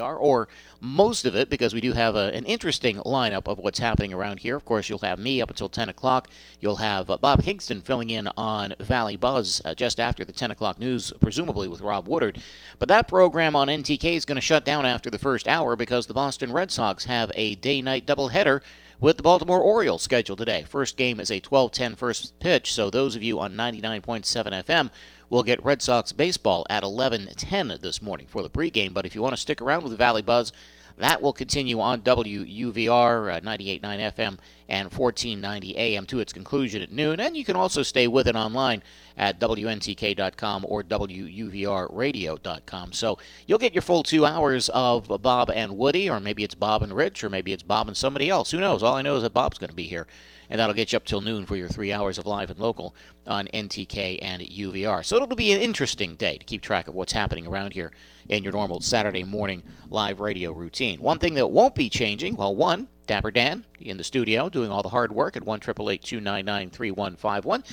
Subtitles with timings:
[0.00, 0.46] or
[0.80, 4.38] most of it, because we do have a, an interesting lineup of what's happening around
[4.38, 4.54] here.
[4.54, 6.28] Of course, you'll have me up until 10 o'clock.
[6.60, 10.52] You'll have uh, Bob Kingston filling in on Valley Buzz uh, just after the 10
[10.52, 12.40] o'clock news, presumably with Rob Woodard.
[12.78, 16.06] But that program on NTK is going to shut down after the first hour because
[16.06, 18.60] the Boston Red Sox have a day night doubleheader
[19.00, 20.64] with the Baltimore Orioles scheduled today.
[20.68, 24.22] First game is a 12 10 first pitch, so those of you on 99.7
[24.64, 24.90] FM
[25.30, 28.94] We'll get Red Sox baseball at 11:10 this morning for the pregame.
[28.94, 30.52] But if you want to stick around with the Valley Buzz,
[30.98, 34.38] that will continue on WUVR uh, 98.9 FM
[34.68, 37.20] and 1490 AM to its conclusion at noon.
[37.20, 38.82] And you can also stay with it online
[39.16, 42.92] at WNTK.com or WUVRradio.com.
[42.92, 46.82] So you'll get your full two hours of Bob and Woody, or maybe it's Bob
[46.82, 48.50] and Rich, or maybe it's Bob and somebody else.
[48.50, 48.82] Who knows?
[48.82, 50.08] All I know is that Bob's going to be here
[50.50, 52.94] and that'll get you up till noon for your three hours of live and local
[53.26, 55.04] on NTK and UVR.
[55.04, 57.92] So it'll be an interesting day to keep track of what's happening around here
[58.28, 61.00] in your normal Saturday morning live radio routine.
[61.00, 64.82] One thing that won't be changing, well, one, Dapper Dan in the studio doing all
[64.82, 67.64] the hard work at 1 299 3151.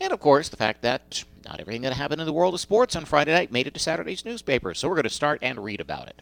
[0.00, 2.94] And of course, the fact that not everything that happened in the world of sports
[2.94, 4.74] on Friday night made it to Saturday's newspaper.
[4.74, 6.20] So we're going to start and read about it.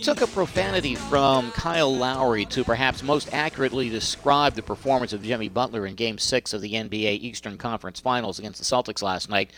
[0.00, 5.22] It took a profanity from Kyle Lowry to perhaps most accurately describe the performance of
[5.22, 9.28] Jimmy Butler in Game 6 of the NBA Eastern Conference Finals against the Celtics last
[9.28, 9.50] night.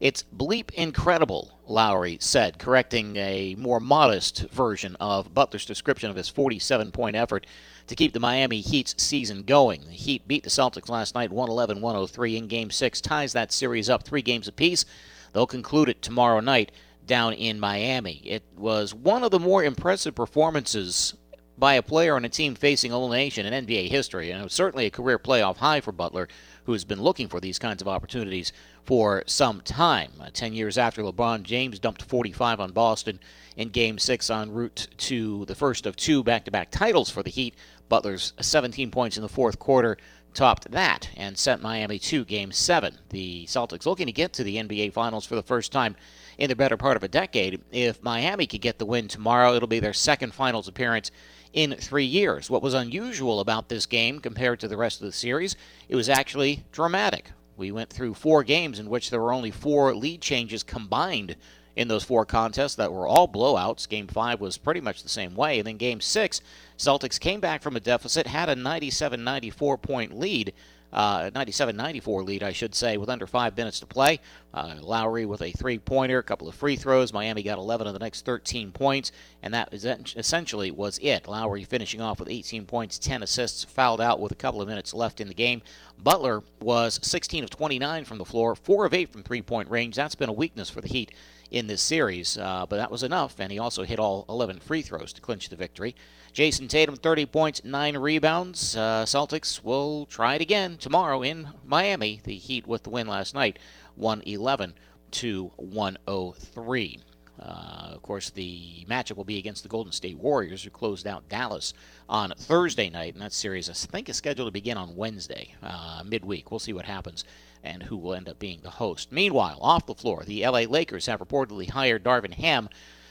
[0.00, 6.30] It's bleep incredible, Lowry said, correcting a more modest version of Butler's description of his
[6.30, 7.46] 47 point effort
[7.86, 9.84] to keep the Miami Heat's season going.
[9.84, 13.90] The Heat beat the Celtics last night 111 103 in Game 6, ties that series
[13.90, 14.86] up three games apiece.
[15.34, 16.72] They'll conclude it tomorrow night
[17.10, 18.22] down in Miami.
[18.24, 21.14] It was one of the more impressive performances
[21.58, 24.86] by a player on a team facing elimination in NBA history, and it was certainly
[24.86, 26.28] a career playoff high for Butler,
[26.64, 28.52] who has been looking for these kinds of opportunities
[28.84, 30.12] for some time.
[30.20, 33.18] Uh, Ten years after LeBron James dumped 45 on Boston
[33.56, 37.24] in Game 6 en route to the first of two back to back titles for
[37.24, 37.56] the Heat,
[37.88, 39.98] Butler's 17 points in the fourth quarter
[40.32, 42.98] topped that and sent Miami to Game 7.
[43.08, 45.96] The Celtics looking to get to the NBA Finals for the first time
[46.40, 47.60] in the better part of a decade.
[47.70, 51.10] If Miami could get the win tomorrow, it'll be their second finals appearance
[51.52, 52.48] in three years.
[52.48, 55.54] What was unusual about this game compared to the rest of the series,
[55.88, 57.32] it was actually dramatic.
[57.58, 61.36] We went through four games in which there were only four lead changes combined
[61.76, 63.86] in those four contests that were all blowouts.
[63.86, 65.58] Game five was pretty much the same way.
[65.58, 66.40] And then game six,
[66.78, 70.54] Celtics came back from a deficit, had a 97 94 point lead,
[70.92, 74.20] uh, 97-94 lead, I should say, with under five minutes to play.
[74.52, 77.12] Uh, Lowry with a three-pointer, a couple of free throws.
[77.12, 79.12] Miami got 11 of the next 13 points,
[79.42, 81.28] and that essentially was it.
[81.28, 84.92] Lowry finishing off with 18 points, 10 assists, fouled out with a couple of minutes
[84.92, 85.62] left in the game.
[86.02, 89.94] Butler was 16 of 29 from the floor, 4 of 8 from three-point range.
[89.96, 91.12] That's been a weakness for the Heat
[91.50, 94.82] in this series, uh, but that was enough, and he also hit all 11 free
[94.82, 95.96] throws to clinch the victory.
[96.32, 98.76] Jayson Tatum, 30 points, 9 rebounds.
[98.76, 102.20] Uh, Celtics will try it again tomorrow in Miami.
[102.22, 103.58] The Heat with the win last night,
[103.96, 104.74] 111
[105.10, 107.00] to 103.
[107.40, 111.28] Uh, of course, the matchup will be against the Golden State Warriors, who closed out
[111.28, 111.72] Dallas
[112.08, 116.02] on Thursday night, and that series, I think, is scheduled to begin on Wednesday, uh,
[116.04, 116.50] midweek.
[116.50, 117.24] We'll see what happens
[117.62, 119.10] and who will end up being the host.
[119.10, 122.68] Meanwhile, off the floor, the LA Lakers have reportedly hired Darvin Ham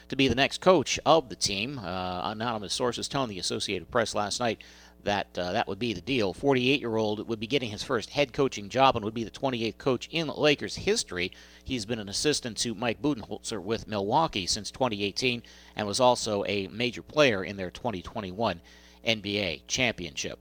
[0.08, 1.78] to be the next coach of the team.
[1.78, 4.62] Uh, anonymous sources telling the Associated Press last night
[5.04, 6.34] that uh, that would be the deal.
[6.34, 10.08] 48-year-old would be getting his first head coaching job and would be the 28th coach
[10.10, 11.32] in Lakers history.
[11.64, 15.42] He's been an assistant to Mike Budenholzer with Milwaukee since 2018
[15.76, 18.60] and was also a major player in their 2021
[19.06, 20.38] NBA championship.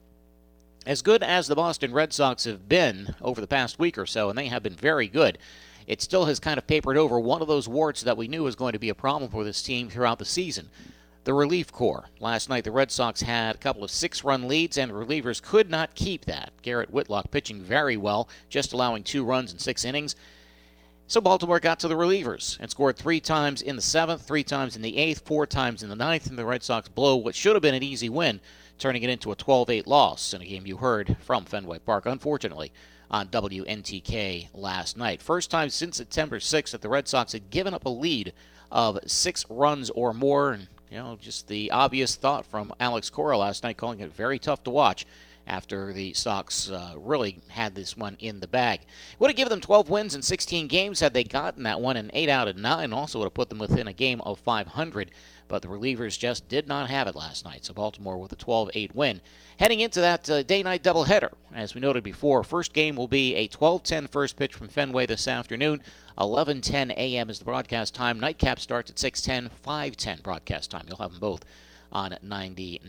[0.86, 4.30] As good as the Boston Red Sox have been over the past week or so,
[4.30, 5.38] and they have been very good,
[5.88, 8.56] it still has kind of papered over one of those warts that we knew was
[8.56, 10.70] going to be a problem for this team throughout the season.
[11.30, 12.10] The relief corps.
[12.20, 15.70] Last night, the Red Sox had a couple of six run leads, and relievers could
[15.70, 16.52] not keep that.
[16.64, 20.16] Garrett Whitlock pitching very well, just allowing two runs in six innings.
[21.06, 24.76] So Baltimore got to the relievers and scored three times in the seventh, three times
[24.76, 27.54] in the eighth, four times in the ninth, and the Red Sox blow what should
[27.54, 28.42] have been an easy win,
[28.80, 32.08] turning it into a 12 8 loss in a game you heard from Fenway Park,
[32.08, 32.72] unfortunately
[33.12, 35.22] on WNTK last night.
[35.22, 38.34] First time since September 6th that the Red Sox had given up a lead
[38.72, 40.54] of six runs or more.
[40.54, 44.40] And, you know, just the obvious thought from Alex Cora last night, calling it very
[44.40, 45.06] tough to watch
[45.46, 48.82] after the Sox uh, really had this one in the bag.
[49.18, 52.12] Would have given them 12 wins in 16 games had they gotten that one, and
[52.14, 55.12] 8 out of 9 also would have put them within a game of 500
[55.50, 57.66] but the relievers just did not have it last night.
[57.66, 59.20] So Baltimore with a 12 8 win.
[59.58, 63.36] Heading into that uh, day night doubleheader, as we noted before, first game will be
[63.36, 65.82] a 12 10 first pitch from Fenway this afternoon.
[66.18, 67.30] 11:10 a.m.
[67.30, 68.20] is the broadcast time.
[68.20, 70.86] Nightcap starts at 6:10, 5:10 broadcast time.
[70.88, 71.44] You'll have them both
[71.92, 72.82] on 99.7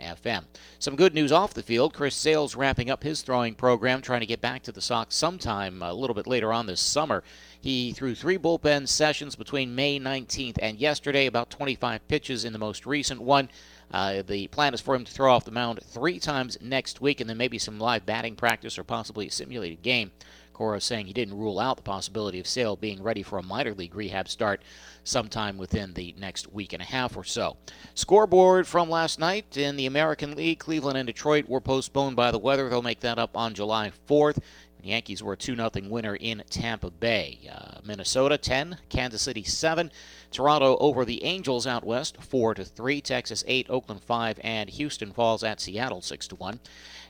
[0.00, 0.44] FM.
[0.78, 1.94] Some good news off the field.
[1.94, 5.82] Chris Sale's wrapping up his throwing program, trying to get back to the Sox sometime
[5.82, 7.22] a little bit later on this summer.
[7.60, 12.58] He threw three bullpen sessions between May 19th and yesterday, about 25 pitches in the
[12.58, 13.48] most recent one.
[13.90, 17.20] Uh, the plan is for him to throw off the mound three times next week,
[17.20, 20.10] and then maybe some live batting practice or possibly a simulated game.
[20.56, 23.74] Cora saying he didn't rule out the possibility of Sale being ready for a minor
[23.74, 24.62] league rehab start
[25.04, 27.58] sometime within the next week and a half or so.
[27.94, 32.38] Scoreboard from last night in the American League Cleveland and Detroit were postponed by the
[32.38, 32.70] weather.
[32.70, 34.38] They'll make that up on July 4th.
[34.86, 37.38] Yankees were a 2 0 winner in Tampa Bay.
[37.52, 39.90] Uh, Minnesota 10, Kansas City 7.
[40.30, 43.00] Toronto over the Angels out west 4 to 3.
[43.00, 46.60] Texas 8, Oakland 5, and Houston falls at Seattle 6 to 1.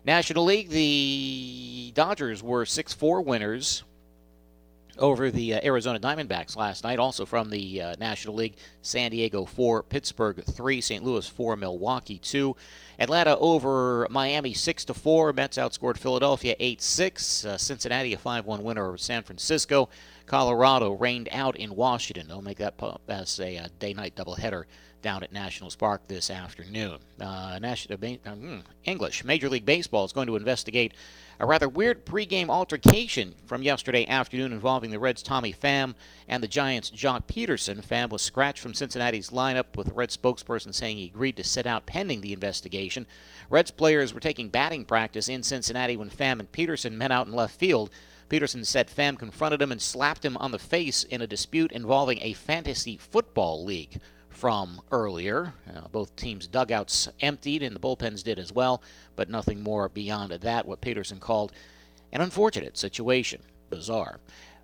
[0.04, 3.82] National League, the Dodgers were 6 4 winners
[4.98, 6.98] over the uh, Arizona Diamondbacks last night.
[6.98, 11.04] Also from the uh, National League, San Diego 4, Pittsburgh 3, St.
[11.04, 12.54] Louis 4, Milwaukee 2.
[12.98, 15.32] Atlanta over Miami 6 to 4.
[15.32, 17.44] Mets outscored Philadelphia 8 6.
[17.44, 19.88] Uh, Cincinnati a 5 1 winner over San Francisco.
[20.26, 22.28] Colorado rained out in Washington.
[22.28, 22.74] They'll make that
[23.08, 24.64] as a uh, day night doubleheader
[25.02, 26.98] down at Nationals Park this afternoon.
[27.20, 30.94] Uh, National, uh, hmm, English Major League Baseball is going to investigate
[31.38, 35.94] a rather weird pregame altercation from yesterday afternoon involving the Reds' Tommy Pham
[36.28, 37.84] and the Giants' Joc Pederson.
[37.84, 41.66] Pham was scratched from Cincinnati's lineup, with the Reds spokesperson saying he agreed to sit
[41.66, 43.06] out pending the investigation.
[43.50, 47.34] Reds players were taking batting practice in Cincinnati when Pham and Pederson met out in
[47.34, 47.90] left field.
[48.28, 52.18] Pederson said Pham confronted him and slapped him on the face in a dispute involving
[52.22, 54.00] a fantasy football league
[54.36, 55.54] from earlier.
[55.68, 58.82] Uh, both teams' dugouts emptied, and the bullpens did as well,
[59.16, 61.52] but nothing more beyond that, what Pederson called
[62.12, 63.42] an unfortunate situation.
[63.70, 64.20] Bizarre.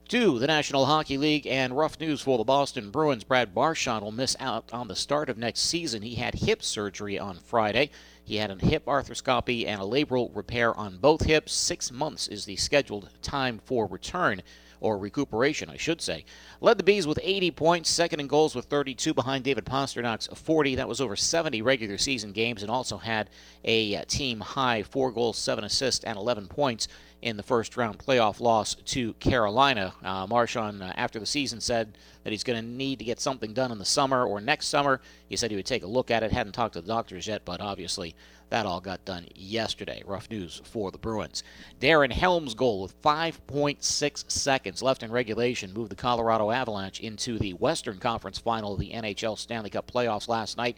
[0.09, 3.25] To the National Hockey League, and rough news for the Boston Bruins.
[3.25, 6.03] Brad Marchand will miss out on the start of next season.
[6.03, 7.91] He had hip surgery on Friday.
[8.23, 11.53] He had a hip arthroscopy and a labral repair on both hips.
[11.55, 14.43] Six months is the scheduled time for return
[14.83, 16.25] or recuperation, I should say.
[16.61, 20.75] Led the Bees with 80 points, second in goals with 32 behind David Pastrnak's 40.
[20.75, 23.31] That was over 70 regular season games, and also had
[23.65, 26.89] a uh, team high four goals, seven assists, and 11 points
[27.23, 29.95] in the first round playoff loss to Carolina.
[30.05, 33.55] Uh, Marchand, uh, after the season, said that he's going to need to get something
[33.55, 35.01] done in the summer or next summer.
[35.29, 36.33] He said he would take a look at it.
[36.33, 38.15] Hadn't talked to the doctors yet, but obviously
[38.53, 40.03] that all got done yesterday.
[40.05, 41.43] Rough news for the Bruins.
[41.81, 47.55] Darren Helm's goal with 5.6 seconds left in regulation moved the Colorado Avalanche into the
[47.55, 50.77] Western Conference final of the NHL Stanley Cup playoffs last night.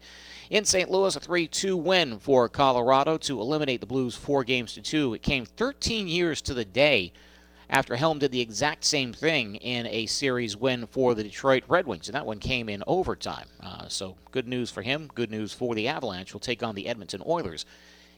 [0.51, 0.89] In St.
[0.89, 5.13] Louis, a 3 2 win for Colorado to eliminate the Blues four games to two.
[5.13, 7.13] It came 13 years to the day
[7.71, 11.87] after Helm did the exact same thing in a series win for the Detroit Red
[11.87, 13.49] Wings, and that one came in overtime.
[13.61, 16.33] Uh, so good news for him, good news for the Avalanche.
[16.33, 17.65] Will take on the Edmonton Oilers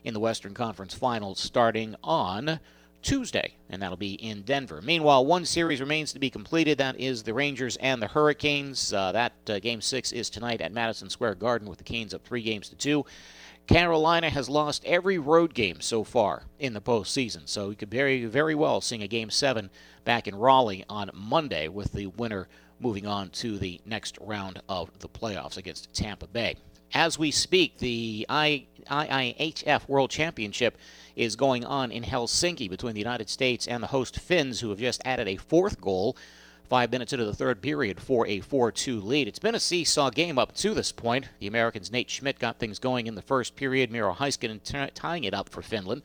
[0.04, 2.60] in the Western Conference Finals starting on
[3.02, 4.82] Tuesday, and that'll be in Denver.
[4.82, 6.78] Meanwhile, one series remains to be completed.
[6.78, 8.92] That is the Rangers and the Hurricanes.
[8.92, 12.24] Uh, that uh, game six is tonight at Madison Square Garden with the Canes up
[12.24, 13.06] three games to two.
[13.66, 18.24] Carolina has lost every road game so far in the postseason, so we could very,
[18.24, 19.70] very well sing a game seven
[20.04, 22.48] back in Raleigh on Monday with the winner
[22.78, 26.54] moving on to the next round of the playoffs against Tampa Bay.
[26.94, 30.78] As we speak, the IIHF World Championship
[31.16, 34.78] is going on in Helsinki between the United States and the host Finns, who have
[34.78, 36.16] just added a fourth goal
[36.66, 39.28] five minutes into the third period for a 4 2 lead.
[39.28, 41.28] It's been a seesaw game up to this point.
[41.38, 45.24] The Americans' Nate Schmidt got things going in the first period, Miro Heiskanen t- tying
[45.24, 46.02] it up for Finland.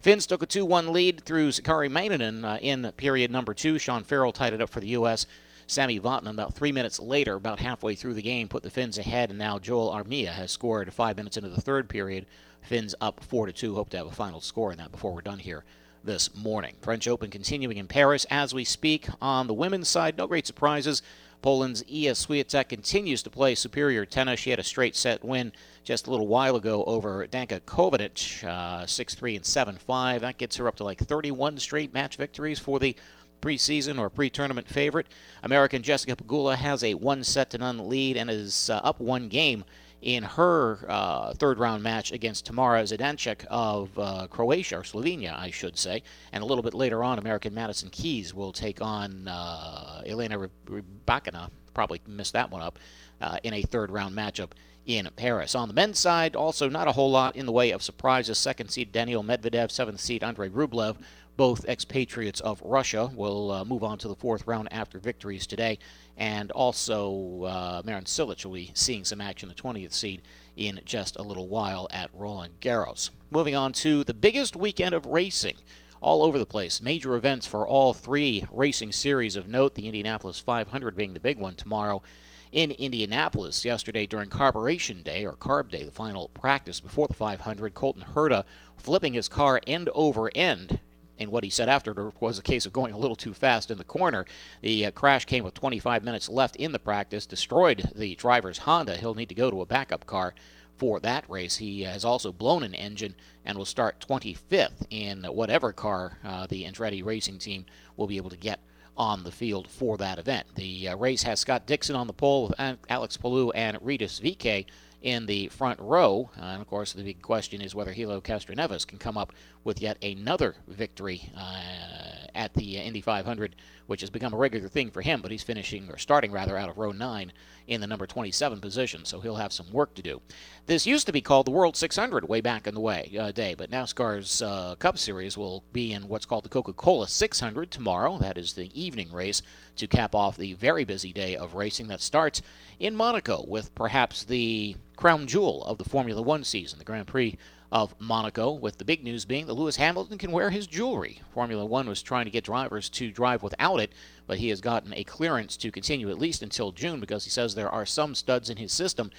[0.00, 3.78] Finns took a 2 1 lead through Sakari Manninen uh, in period number two.
[3.78, 5.26] Sean Farrell tied it up for the U.S.
[5.66, 9.30] Sami Vatanen, about three minutes later, about halfway through the game, put the Finns ahead,
[9.30, 12.26] and now Joel Armia has scored five minutes into the third period.
[12.60, 13.74] Finns up 4 to 2.
[13.74, 15.64] Hope to have a final score in that before we're done here
[16.04, 16.74] this morning.
[16.80, 19.08] French Open continuing in Paris as we speak.
[19.20, 21.02] On the women's side, no great surprises.
[21.42, 24.38] Poland's Iga Swiatek continues to play superior tennis.
[24.38, 28.84] She had a straight set win just a little while ago over Danka Kovinic, uh,
[28.84, 30.20] 6-3 and 7-5.
[30.20, 32.94] That gets her up to like 31 straight match victories for the
[33.40, 35.08] preseason or pre-tournament favorite.
[35.42, 39.28] American Jessica Pegula has a one set to none lead and is uh, up one
[39.28, 39.64] game
[40.02, 45.50] in her uh, third round match against Tamara Zidansek of uh, Croatia, or Slovenia, I
[45.50, 46.02] should say.
[46.32, 51.50] And a little bit later on, American Madison Keys will take on uh, Elena Rybakina.
[51.72, 52.78] Probably missed that one up
[53.20, 54.50] uh, in a third round matchup
[54.84, 55.54] in Paris.
[55.54, 58.36] On the men's side, also not a whole lot in the way of surprises.
[58.36, 60.96] Second seed Daniil Medvedev, seventh seed Andrei Rublev
[61.36, 65.78] both expatriates of Russia will uh, move on to the fourth round after victories today.
[66.16, 70.22] And also, uh, Marin Cilic will be seeing some action, the 20th seed,
[70.56, 73.10] in just a little while at Roland Garros.
[73.30, 75.56] Moving on to the biggest weekend of racing
[76.02, 76.82] all over the place.
[76.82, 81.38] Major events for all three racing series of note, the Indianapolis 500 being the big
[81.38, 82.02] one tomorrow
[82.50, 87.72] in Indianapolis yesterday during Carburetion Day, or Carb Day, the final practice before the 500.
[87.72, 88.44] Colton Herta
[88.76, 90.80] flipping his car end over end
[91.18, 93.78] and what he said after was a case of going a little too fast in
[93.78, 94.24] the corner.
[94.60, 98.96] The uh, crash came with 25 minutes left in the practice, destroyed the driver's Honda.
[98.96, 100.34] He'll need to go to a backup car
[100.76, 101.56] for that race.
[101.56, 103.14] He has also blown an engine
[103.44, 107.66] and will start 25th in whatever car uh, the Andretti Racing Team
[107.96, 108.60] will be able to get
[108.96, 110.46] on the field for that event.
[110.54, 114.66] The uh, race has Scott Dixon on the pole with Alex Palou and Rinus VeeKay
[115.02, 116.30] in the front row.
[116.38, 119.32] Uh, and of course, the big question is whether Helio Castroneves can come up
[119.64, 124.90] with yet another victory uh, at the Indy 500, which has become a regular thing
[124.90, 125.20] for him.
[125.20, 127.32] But he's finishing, or starting rather, out of row 9
[127.66, 130.20] in the number 27 position, so he'll have some work to do.
[130.66, 133.54] This used to be called the World 600 way back in the way uh, day,
[133.54, 138.18] but NASCAR's uh, Cup Series will be in what's called the Coca-Cola 600 tomorrow.
[138.18, 139.42] That is the evening race
[139.76, 142.42] to cap off the very busy day of racing that starts
[142.78, 147.36] in Monaco with perhaps the crown jewel of the Formula One season, the Grand Prix
[147.72, 151.22] of Monaco, with the big news being that Lewis Hamilton can wear his jewelry.
[151.32, 153.92] Formula One was trying to get drivers to drive without it,
[154.26, 157.54] but he has gotten a clearance to continue at least until June because he says
[157.54, 159.10] there are some studs in his system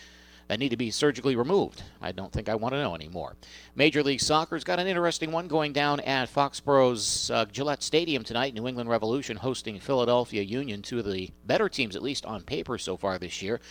[0.48, 1.82] that need to be surgically removed.
[2.00, 3.36] I don't think I want to know anymore.
[3.76, 8.54] Major League Soccer's got an interesting one going down at Foxborough's uh, Gillette Stadium tonight.
[8.54, 12.78] New England Revolution hosting Philadelphia Union, two of the better teams, at least on paper
[12.78, 13.62] so far this year.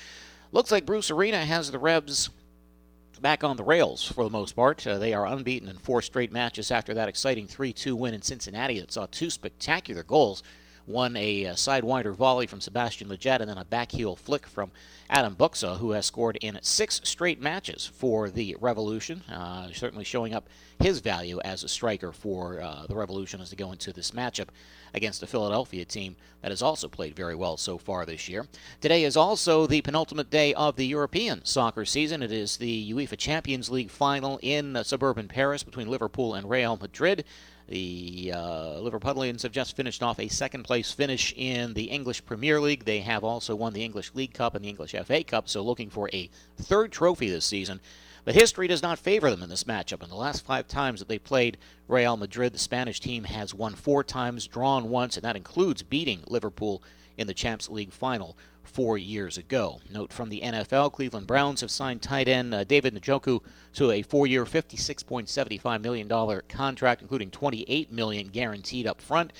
[0.50, 2.30] Looks like Bruce Arena has the Revs
[3.22, 4.86] back on the rails for the most part.
[4.86, 8.20] Uh, they are unbeaten in four straight matches after that exciting 3 2 win in
[8.20, 10.42] Cincinnati that saw two spectacular goals.
[10.86, 14.70] One a, a uh, sidewinder volley from Sebastian Lletget, and then a backheel flick from
[15.08, 19.22] Adam Buksa, who has scored in six straight matches for the Revolution.
[19.30, 20.48] Uh, certainly showing up
[20.80, 24.48] his value as a striker for uh, the Revolution as they go into this matchup
[24.94, 28.46] against the Philadelphia team that has also played very well so far this year.
[28.80, 32.22] Today is also the penultimate day of the European soccer season.
[32.22, 36.76] It is the UEFA Champions League final in uh, suburban Paris between Liverpool and Real
[36.76, 37.24] Madrid.
[37.68, 42.60] The uh, Liverpudlians have just finished off a second place finish in the English Premier
[42.60, 42.84] League.
[42.84, 45.88] They have also won the English League Cup and the English FA Cup, so looking
[45.88, 47.80] for a third trophy this season.
[48.24, 50.02] But history does not favor them in this matchup.
[50.02, 53.74] In the last five times that they played Real Madrid, the Spanish team has won
[53.74, 56.82] four times, drawn once, and that includes beating Liverpool
[57.16, 59.80] in the Champions League final four years ago.
[59.90, 63.40] Note from the NFL Cleveland Browns have signed tight end uh, David Njoku
[63.74, 69.32] to a four year, $56.75 million contract, including 28 million guaranteed up front.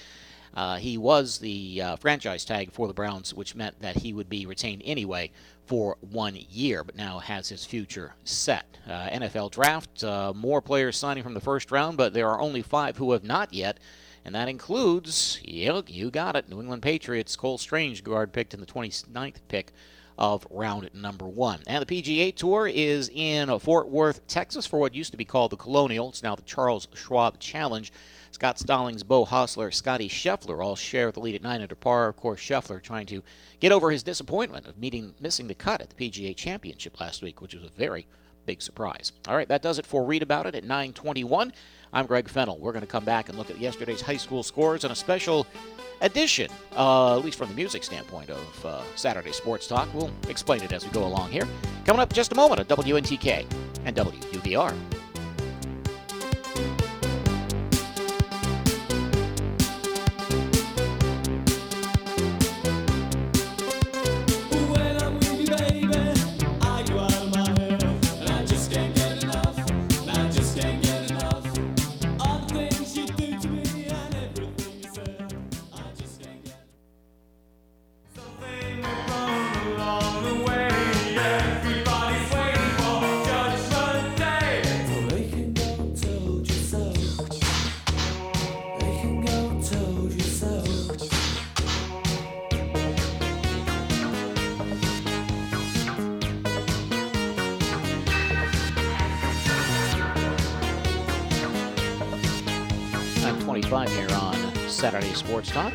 [0.55, 4.29] Uh, he was the uh, franchise tag for the Browns, which meant that he would
[4.29, 5.31] be retained anyway
[5.65, 8.67] for one year, but now has his future set.
[8.87, 12.63] Uh, NFL draft, uh, more players signing from the first round, but there are only
[12.63, 13.79] five who have not yet,
[14.25, 18.61] and that includes, you, you got it, New England Patriots, Cole Strange, guard picked in
[18.61, 19.73] the 29th pick
[20.19, 21.61] of round number one.
[21.67, 25.51] And the PGA Tour is in Fort Worth, Texas, for what used to be called
[25.51, 26.11] the Colonial.
[26.11, 27.93] It's now the Charles Schwab Challenge.
[28.31, 32.09] Scott Stallings, Beau Hossler, Scotty Scheffler all share the lead at 9 under par.
[32.09, 33.23] Of course, Scheffler trying to
[33.61, 37.43] get over his disappointment of meeting, missing the cut at the PGA Championship last week,
[37.43, 38.07] which was a very
[38.47, 39.13] big surprise.
[39.29, 41.53] All right, that does it for Read About It at 921.
[41.93, 42.59] I'm Greg Fennell.
[42.59, 45.47] We're going to come back and look at yesterday's high school scores and a special
[46.01, 49.89] edition, uh, at least from the music standpoint, of uh, Saturday Sports Talk.
[49.95, 51.47] We'll explain it as we go along here.
[51.85, 53.47] Coming up just a moment at WNTK
[53.85, 55.02] and WUVR.
[103.23, 104.35] 7:45 here on
[104.69, 105.73] Saturday Sports Talk.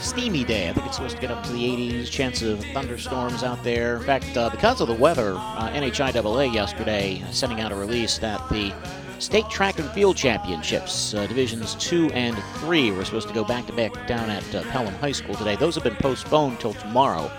[0.00, 0.68] Steamy day.
[0.68, 2.10] I think it's supposed to get up to the 80s.
[2.10, 3.98] Chance of thunderstorms out there.
[3.98, 8.40] In fact, uh, because of the weather, uh, NHIAA yesterday sending out a release that
[8.48, 8.72] the
[9.20, 13.64] State Track and Field Championships, uh, Divisions 2 and 3, were supposed to go back
[13.66, 15.54] to back down at uh, Pelham High School today.
[15.54, 17.30] Those have been postponed till tomorrow.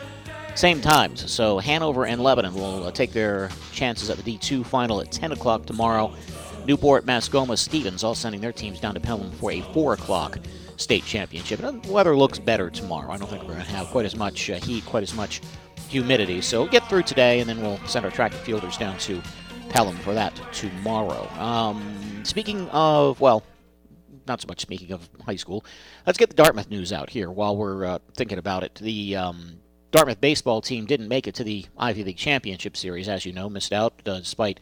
[0.56, 1.30] Same times.
[1.30, 5.34] So Hanover and Lebanon will uh, take their chances at the D2 final at 10
[5.34, 6.14] o'clock tomorrow.
[6.66, 10.40] Newport, Mascoma, Stevens all sending their teams down to Pelham for a 4 o'clock
[10.78, 11.62] state championship.
[11.62, 13.12] And the weather looks better tomorrow.
[13.12, 15.42] I don't think we're going to have quite as much uh, heat, quite as much
[15.88, 16.42] humidity.
[16.42, 19.22] So we'll get through today, and then we'll send our track and fielders down to
[19.70, 21.28] Pelham for that tomorrow.
[21.40, 23.44] Um, speaking of, well,
[24.28, 25.64] not so much speaking of high school,
[26.06, 28.76] let's get the Dartmouth news out here while we're uh, thinking about it.
[28.76, 29.60] The um,
[29.92, 33.50] Dartmouth baseball team didn't make it to the Ivy League Championship Series, as you know,
[33.50, 34.60] missed out uh, despite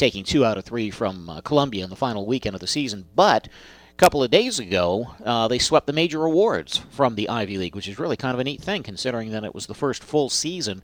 [0.00, 3.04] taking two out of three from uh, Columbia in the final weekend of the season.
[3.14, 3.48] But
[3.92, 7.76] a couple of days ago, uh, they swept the major awards from the Ivy League,
[7.76, 10.30] which is really kind of a neat thing considering that it was the first full
[10.30, 10.82] season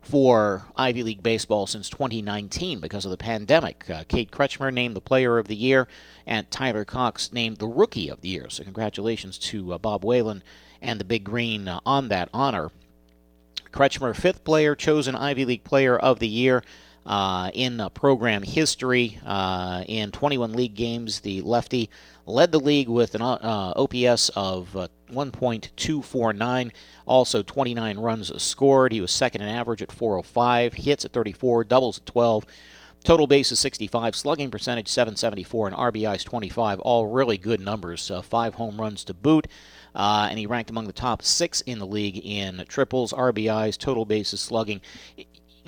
[0.00, 3.88] for Ivy League baseball since 2019 because of the pandemic.
[3.88, 5.86] Uh, Cade Kretschmer named the Player of the Year,
[6.26, 8.50] and Tyler Cox named the Rookie of the Year.
[8.50, 10.42] So, congratulations to uh, Bob Whalen
[10.82, 12.72] and the Big Green uh, on that honor.
[13.72, 16.64] Kretschmer, fifth player chosen Ivy League Player of the Year
[17.06, 19.18] uh, in uh, program history.
[19.24, 21.88] Uh, in 21 league games, the lefty
[22.26, 26.72] led the league with an uh, OPS of uh, 1.249.
[27.06, 28.92] Also, 29 runs scored.
[28.92, 32.44] He was second in average at 405, hits at 34, doubles at 12.
[33.04, 36.80] Total bases 65, slugging percentage 774, and RBIs 25.
[36.80, 38.10] All really good numbers.
[38.10, 39.46] Uh, five home runs to boot.
[39.94, 44.04] Uh, and he ranked among the top six in the league in triples, RBIs, total
[44.04, 44.80] bases, slugging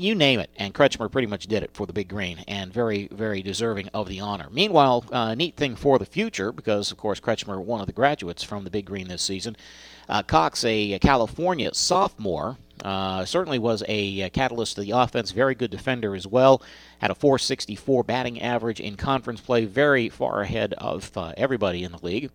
[0.01, 3.09] you name it, and Kretschmer pretty much did it for the Big Green, and very,
[3.11, 4.49] very deserving of the honor.
[4.51, 8.43] Meanwhile, uh, neat thing for the future, because of course Kretschmer, one of the graduates
[8.43, 9.57] from the Big Green this season,
[10.09, 15.33] uh, Cox, a California sophomore, uh, certainly was a catalyst to the offense.
[15.33, 16.63] Very good defender as well.
[16.99, 21.93] Had a 464 batting average in conference play, very far ahead of uh, everybody in
[21.93, 22.31] the league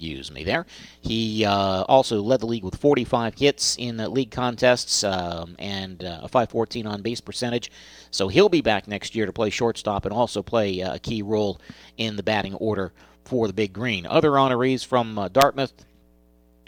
[0.00, 0.64] excuse me there.
[1.02, 6.20] He uh, also led the league with 45 hits in league contests um, and uh,
[6.22, 7.70] a 514 on base percentage.
[8.10, 11.20] So he'll be back next year to play shortstop and also play uh, a key
[11.20, 11.60] role
[11.98, 12.94] in the batting order
[13.26, 14.06] for the Big Green.
[14.06, 15.84] Other honorees from uh, Dartmouth.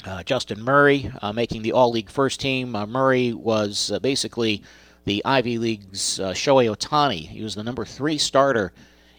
[0.05, 2.73] Uh, Justin Murray uh, making the All League first team.
[2.73, 4.62] Murray was basically
[5.05, 7.29] the Ivy League's Shohei Ohtani.
[7.29, 8.73] He was the number three starter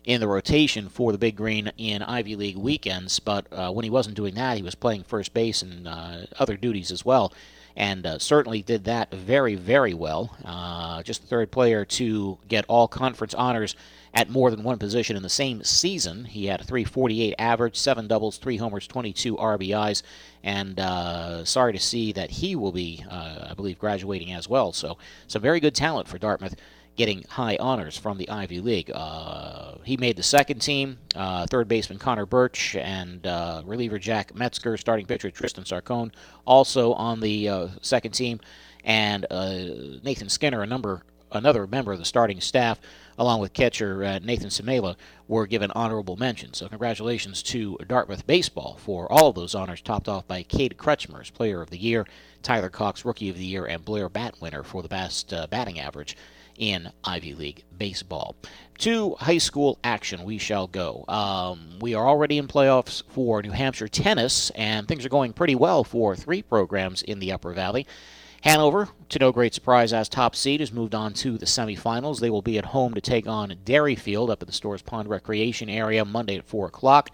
[0.06, 3.20] in the rotation for the Big Green in Ivy League weekends.
[3.20, 6.58] But uh, when he wasn't doing that, he was playing first base and uh, other
[6.58, 7.34] duties as well.
[7.76, 10.36] And uh, certainly did that very, very well.
[10.46, 13.76] Uh, just the third player to get all conference honors
[14.14, 16.26] at more than one position in the same season.
[16.26, 20.04] He had a 348 average, seven doubles, three homers, 22 RBIs,
[20.44, 24.72] and uh, sorry to see that he will be, uh, I believe, graduating as well.
[24.72, 26.56] So, some very good talent for Dartmouth
[26.96, 28.92] getting high honors from the Ivy League.
[28.94, 31.00] Uh, he made the second team.
[31.16, 36.12] Uh, third baseman Connor Birch and uh, reliever Jack Metzger, starting pitcher Tristan Sarcone,
[36.46, 38.40] also on the uh, second team,
[38.84, 39.58] and uh,
[40.04, 41.04] Nathan Skinner, a number
[41.36, 42.80] another member of the starting staff,
[43.18, 44.96] along with catcher uh, Nathan Semela,
[45.28, 46.60] were given honorable mentions.
[46.60, 51.34] So congratulations to Dartmouth baseball for all of those honors, topped off by Cade Kretschmer,
[51.34, 52.06] Player of the Year,
[52.44, 56.16] Tyler Cox, Rookie of the Year, and Blair Bat winner for the best batting average
[56.58, 58.36] in Ivy League baseball.
[58.80, 61.06] To high school action, we shall go.
[61.08, 65.56] Um, we are already in playoffs for New Hampshire tennis, and things are going pretty
[65.56, 67.88] well for three programs in the Upper Valley.
[68.44, 72.20] Hanover, to no great surprise, as top seed, has moved on to the semifinals.
[72.20, 75.70] They will be at home to take on Derryfield up at the Storrs Pond Recreation
[75.70, 77.10] Area Monday at 4 o'clock.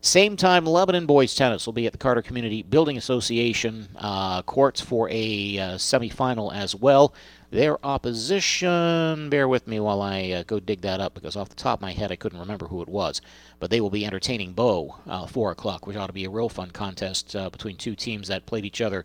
[0.00, 4.80] Same time, Lebanon boys tennis will be at the Carter Community Building Association uh, courts
[4.80, 7.14] for a uh, semifinal as well.
[7.50, 11.54] Their opposition, bear with me while I uh, go dig that up because off the
[11.54, 13.20] top of my head I couldn't remember who it was.
[13.58, 16.48] But they will be entertaining Bow uh, 4 o'clock, which ought to be a real
[16.48, 19.04] fun contest uh, between two teams that played each other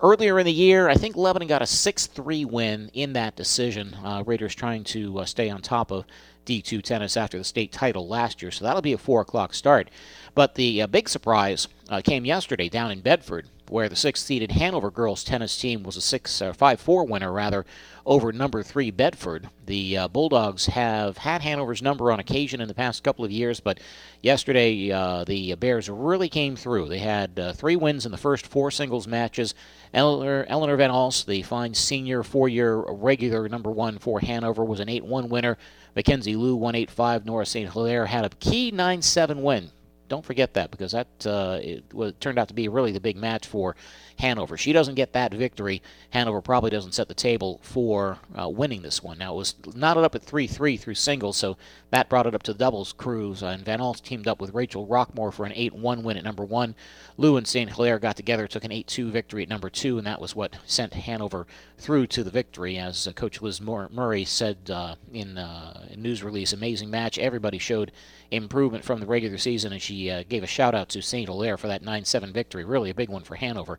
[0.00, 0.88] earlier in the year.
[0.88, 3.96] I think Lebanon got a 6 3 win in that decision.
[4.04, 6.04] Uh, Raiders trying to stay on top of
[6.48, 9.90] D2 tennis after the state title last year, so that'll be a 4 o'clock start.
[10.34, 11.68] But the uh, big surprise
[12.02, 16.00] came yesterday down in Bedford where the sixth seeded Hanover girls tennis team was a
[16.00, 17.64] 6 uh, 5 4 winner, rather,
[18.06, 19.48] over number three Bedford.
[19.66, 23.60] The uh, Bulldogs have had Hanover's number on occasion in the past couple of years,
[23.60, 23.80] but
[24.22, 26.88] yesterday uh, the Bears really came through.
[26.88, 29.54] They had uh, three wins in the first four singles matches.
[29.92, 34.80] Eleanor, Eleanor Van Alst, the fine senior four year regular number one for Hanover, was
[34.80, 35.58] an 8 1 winner.
[35.94, 37.26] Mackenzie Liu 185.
[37.26, 37.72] Nora St.
[37.72, 39.70] Hilaire had a key 9 7 win
[40.08, 43.16] don't forget that because that uh, it was, turned out to be really the big
[43.16, 43.76] match for
[44.18, 44.56] Hanover.
[44.56, 45.80] She doesn't get that victory.
[46.10, 49.18] Hanover probably doesn't set the table for uh, winning this one.
[49.18, 51.56] Now, it was knotted up at 3 3 through singles, so
[51.90, 53.42] that brought it up to the doubles cruise.
[53.42, 56.24] Uh, and Van Alst teamed up with Rachel Rockmore for an 8 1 win at
[56.24, 56.74] number one.
[57.16, 57.70] Lou and St.
[57.70, 60.56] Hilaire got together, took an 8 2 victory at number two, and that was what
[60.66, 62.76] sent Hanover through to the victory.
[62.76, 67.18] As uh, Coach Liz Murray said uh, in uh, a news release, amazing match.
[67.18, 67.92] Everybody showed
[68.30, 71.28] improvement from the regular season, and she uh, gave a shout out to St.
[71.28, 72.64] Hilaire for that 9 7 victory.
[72.64, 73.78] Really a big one for Hanover.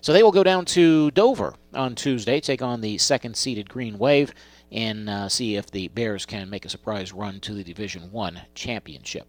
[0.00, 3.98] So they will go down to Dover on Tuesday, take on the second seeded Green
[3.98, 4.32] Wave,
[4.72, 8.40] and uh, see if the Bears can make a surprise run to the Division One
[8.54, 9.26] championship.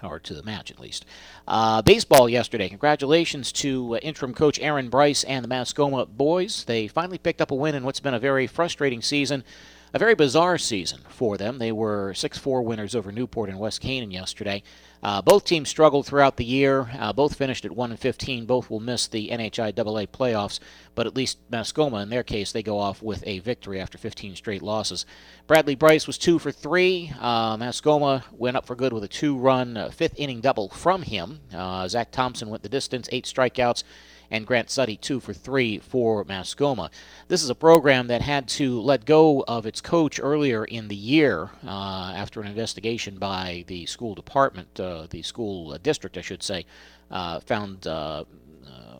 [0.00, 1.04] Or to the match, at least.
[1.48, 2.68] Uh, baseball yesterday.
[2.68, 6.64] Congratulations to uh, interim coach Aaron Bryce and the Mascoma boys.
[6.64, 9.42] They finally picked up a win in what's been a very frustrating season
[9.92, 11.58] a very bizarre season for them.
[11.58, 14.62] They were 6 4 winners over Newport and West Canaan yesterday.
[15.02, 16.90] Uh, both teams struggled throughout the year.
[16.98, 18.46] Uh, both finished at 1 and 15.
[18.46, 20.58] Both will miss the NHIAA playoffs,
[20.94, 24.36] but at least Mascoma, in their case, they go off with a victory after 15
[24.36, 25.06] straight losses.
[25.46, 27.12] Bradley Bryce was 2 for 3.
[27.20, 31.02] Uh, Mascoma went up for good with a two run uh, fifth inning double from
[31.02, 31.40] him.
[31.54, 33.84] Uh, Zach Thompson went the distance, eight strikeouts
[34.30, 36.90] and Grant Suddy two for three for Mascoma.
[37.28, 40.96] This is a program that had to let go of its coach earlier in the
[40.96, 46.42] year uh, after an investigation by the school department, uh, the school district, I should
[46.42, 46.66] say,
[47.10, 47.86] uh, found.
[47.86, 48.24] Uh,
[48.66, 48.96] uh,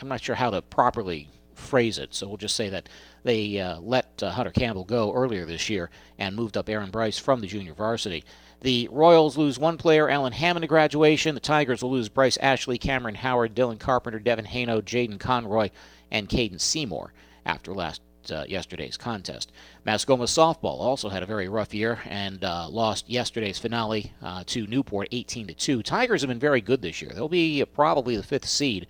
[0.00, 2.88] I'm not sure how to properly phrase it, so we'll just say that
[3.22, 7.46] they let Hunter Campbell go earlier this year and moved up Aaron Bryce from the
[7.46, 8.24] junior varsity.
[8.64, 11.34] The Royals lose one player, Alan Hammond, to graduation.
[11.34, 15.68] The Tigers will lose Bryce Ashley, Cameron Howard, Dylan Carpenter, Devin Hano, Jaden Conroy,
[16.10, 17.12] and Caden Seymour
[17.44, 19.52] after last uh, yesterday's contest.
[19.86, 24.66] Mascoma softball also had a very rough year and uh, lost yesterday's finale uh, to
[24.66, 25.82] Newport 18 to 2.
[25.82, 27.12] Tigers have been very good this year.
[27.14, 28.86] They'll be probably the fifth seed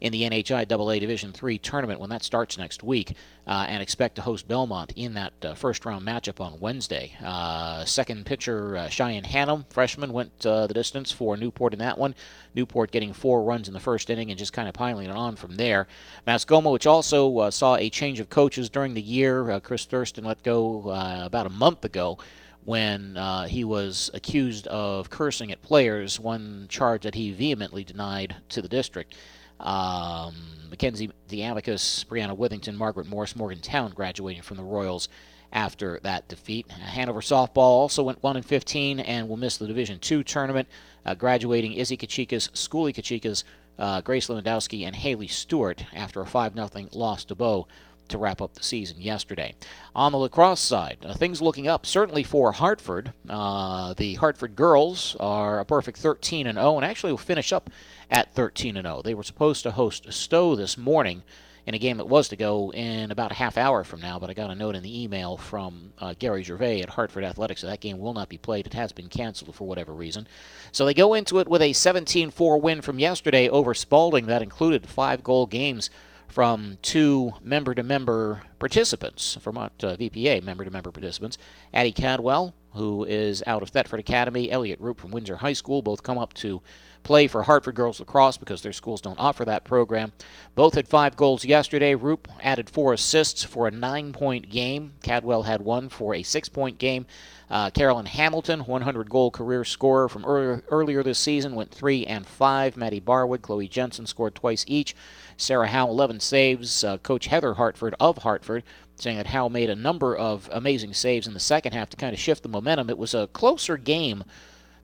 [0.00, 4.22] in the NHIAA Division III tournament when that starts next week, uh, and expect to
[4.22, 7.12] host Belmont in that uh, first round matchup on Wednesday.
[7.24, 11.98] Uh, second pitcher, uh, Cheyenne Hannum, freshman, went uh, the distance for Newport in that
[11.98, 12.14] one.
[12.54, 15.36] Newport getting four runs in the first inning and just kind of piling it on
[15.36, 15.86] from there.
[16.26, 20.90] Mascoma, which also saw a change of coaches during the year, Chris Thurston let go
[21.24, 22.18] about a month ago
[22.66, 28.34] when uh, he was accused of cursing at players, one charge that he vehemently denied
[28.48, 29.14] to the district.
[29.60, 30.34] Um,
[30.70, 35.08] Mackenzie DeAmicus, Brianna Withington, Margaret Morris, Morgan Town graduating from the Royals
[35.52, 36.70] after that defeat.
[36.70, 40.68] Hanover softball also went 1 and 15 and will miss the Division II tournament.
[41.04, 43.44] Uh, graduating Izzy Kachikas, Schoolie Kachikas,
[43.78, 47.66] uh, Grace Lewandowski, and Haley Stewart after a 5 0 loss to Bow
[48.08, 49.54] to wrap up the season yesterday.
[49.94, 53.12] On the lacrosse side, uh, things looking up certainly for Hartford.
[53.28, 57.70] Uh, the Hartford girls are a perfect 13 and 0, and actually will finish up
[58.10, 59.02] at 13 and 0.
[59.02, 61.22] They were supposed to host Stowe this morning
[61.66, 64.30] in a game that was to go in about a half hour from now, but
[64.30, 67.66] I got a note in the email from uh, Gary Gervais at Hartford Athletics that
[67.66, 68.66] that game will not be played.
[68.66, 70.28] It has been canceled for whatever reason.
[70.70, 74.42] So they go into it with a 17 4 win from yesterday over Spalding that
[74.42, 75.90] included five goal games
[76.28, 81.38] from two member to member participants, Vermont uh, VPA member to member participants.
[81.72, 86.02] Addie Cadwell, who is out of Thetford Academy, Elliot Roop from Windsor High School, both
[86.02, 86.60] come up to
[87.06, 90.12] play for Hartford Girls Lacrosse because their schools don't offer that program.
[90.56, 91.94] Both had five goals yesterday.
[91.94, 94.94] Roop added four assists for a nine point game.
[95.02, 97.06] Cadwell had one for a six point game.
[97.48, 102.26] Uh, Carolyn Hamilton, 100 goal career scorer from earlier, earlier this season, went three and
[102.26, 102.76] five.
[102.76, 104.96] Maddie Barwood, Chloe Jensen scored twice each.
[105.36, 106.84] Sarah Howe, 11 saves.
[106.84, 108.62] Uh, Coach Heather Hartford of Hartford
[108.96, 112.14] saying that Howe made a number of amazing saves in the second half to kind
[112.14, 112.88] of shift the momentum.
[112.88, 114.24] It was a closer game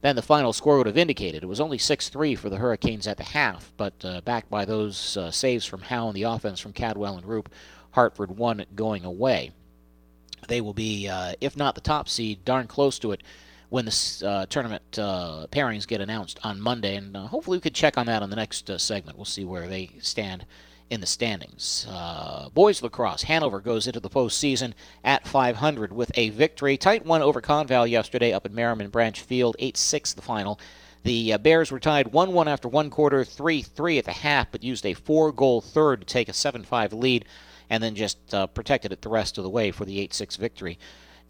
[0.03, 1.43] than the final score would have indicated.
[1.43, 4.65] It was only 6 3 for the Hurricanes at the half, but uh, backed by
[4.65, 7.49] those uh, saves from Howe and the offense from Cadwell and Roop,
[7.93, 9.53] Hartford won going away.
[10.49, 13.23] They will be, uh, if not the top seed, darn close to it
[13.73, 17.75] when the uh, tournament uh, pairings get announced on Monday, and uh, hopefully we could
[17.75, 19.17] check on that on the next segment.
[19.17, 20.45] We'll see where they stand
[20.91, 21.87] in the standings.
[21.89, 26.77] Uh, boys lacrosse, Hanover goes into the postseason at 500 with a victory.
[26.77, 30.61] Tight one over Conval yesterday up at Merriman Branch Field, 8 6 the final.
[31.05, 34.53] The uh, Bears were tied 1 1 after one quarter, 3 3 at the half,
[34.53, 37.25] but used a four goal third to take a 7 5 lead
[37.71, 40.37] and then just uh, protected it the rest of the way for the 8 6
[40.37, 40.79] victory.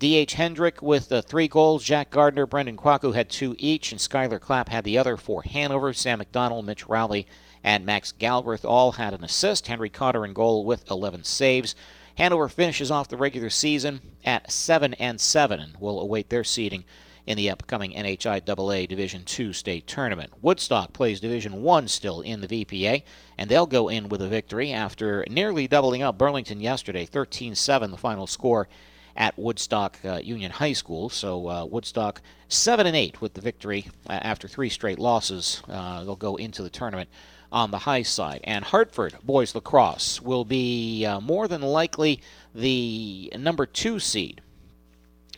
[0.03, 0.35] D.H.
[0.35, 1.85] Hendrick with uh, three goals.
[1.85, 5.93] Jack Gardner, Brendan Kwaku had two each, and Skylar Clapp had the other for Hanover.
[5.93, 7.25] Sam McDonald, Mitch Rowley,
[7.63, 9.69] and Max Galbraith all had an assist.
[9.69, 11.77] Henry Cotter in goal with 11 saves.
[12.17, 16.83] Hanover finishes off the regular season at 7 and 7 and will await their seeding
[17.25, 20.33] in the upcoming NHIAA Division II state tournament.
[20.43, 23.05] Woodstock plays Division I still in the VPA,
[23.39, 27.93] and they'll go in with a victory after nearly doubling up Burlington yesterday, 13 7
[27.93, 28.67] the final score
[29.17, 31.09] at Woodstock uh, Union High School.
[31.09, 35.63] So uh, Woodstock 7 and 8 with the victory uh, after three straight losses.
[35.69, 37.09] Uh, they'll go into the tournament
[37.51, 38.41] on the high side.
[38.45, 42.21] And Hartford boys lacrosse will be uh, more than likely
[42.55, 44.41] the number two seed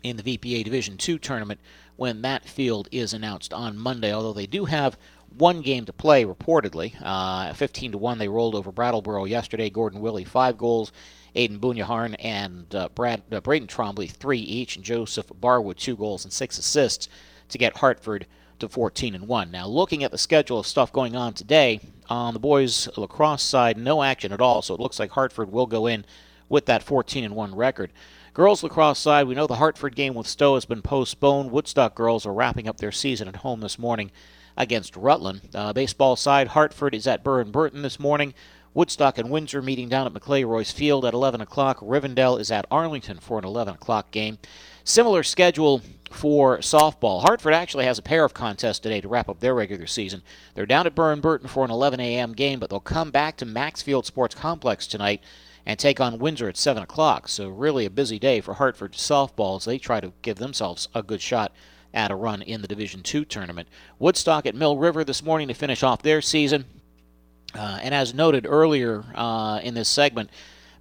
[0.02, 1.60] in the VPA Division two tournament
[1.96, 4.12] when that field is announced on Monday.
[4.12, 4.96] Although they do have
[5.37, 9.70] one game to play, reportedly, uh, 15 to one, they rolled over Brattleboro yesterday.
[9.70, 10.92] Gordon Willie five goals,
[11.34, 16.24] Aiden Bunyaharn and uh, Brad uh, Braden Trombley three each, and Joseph Barwood two goals
[16.24, 17.08] and six assists
[17.48, 18.26] to get Hartford
[18.60, 19.50] to 14 and 1.
[19.50, 23.76] Now, looking at the schedule of stuff going on today, on the boys lacrosse side,
[23.76, 26.04] no action at all, so it looks like Hartford will go in
[26.48, 27.92] with that 14 and 1 record.
[28.32, 31.50] Girls lacrosse side, we know the Hartford game with Stowe has been postponed.
[31.50, 34.10] Woodstock girls are wrapping up their season at home this morning
[34.56, 35.40] against Rutland.
[35.54, 38.34] Uh, baseball side, Hartford is at Burr and Burton this morning.
[38.74, 41.78] Woodstock and Windsor meeting down at McClay Royce Field at 11 o'clock.
[41.78, 44.38] Rivendell is at Arlington for an 11 o'clock game.
[44.82, 47.22] Similar schedule for softball.
[47.22, 50.22] Hartford actually has a pair of contests today to wrap up their regular season.
[50.54, 52.32] They're down at Burr and Burton for an 11 a.m.
[52.32, 55.22] game, but they'll come back to Maxfield Sports Complex tonight
[55.64, 57.28] and take on Windsor at 7 o'clock.
[57.28, 61.02] So, really a busy day for Hartford softball as they try to give themselves a
[61.02, 61.52] good shot
[61.94, 63.68] at a run in the Division II tournament.
[63.98, 66.64] Woodstock at Mill River this morning to finish off their season.
[67.54, 70.30] Uh, and as noted earlier uh, in this segment,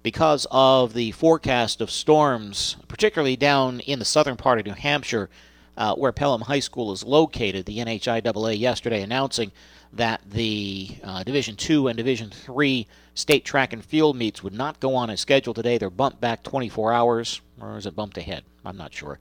[0.02, 5.30] because of the forecast of storms, particularly down in the southern part of New Hampshire,
[5.76, 9.50] uh, where Pelham High School is located, the NHIAA yesterday announcing
[9.92, 14.80] that the uh, Division Two and Division Three state track and field meets would not
[14.80, 15.78] go on as scheduled today.
[15.78, 18.44] They're bumped back 24 hours, or is it bumped ahead?
[18.64, 19.18] I'm not sure.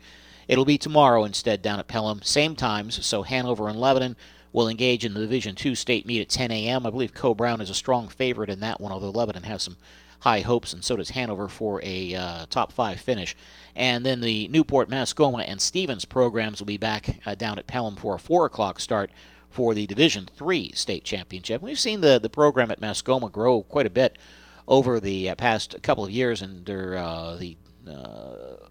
[0.48, 3.06] It'll be tomorrow instead down at Pelham, same times.
[3.06, 4.16] So Hanover and Lebanon
[4.54, 6.86] will engage in the Division Two state meet at 10 a.m.
[6.86, 9.78] I believe Coe-Brown is a strong favorite in that one, although Lebanon has some
[10.24, 13.36] high hopes, and so does Hanover for a uh, top five finish.
[13.76, 17.98] And then the Newport, Mascoma, and Stevens programs will be back uh, down at Pelham
[17.98, 19.12] for a 4 o'clock start
[19.50, 21.62] for the Division Three state championship.
[21.62, 24.18] We've seen the, the program at Mascoma grow quite a bit
[24.66, 28.68] over the uh, past couple of years under uh, the uh,